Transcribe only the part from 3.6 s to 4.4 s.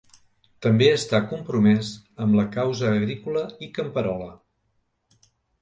i camperola.